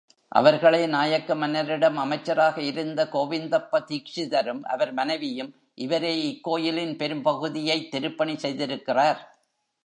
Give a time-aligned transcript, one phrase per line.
[0.27, 5.53] அவர்களே நாயக்க மன்னரிடம் அமைச்சராக இருந்த கோவிந்தப்ப தீக்ஷிதரும் அவர் மனைவியும்,
[5.75, 9.21] இவரே இக்கோயிலின்பெரும் பகுதியைத் திருப்பணி செய்திருக்கிறார்.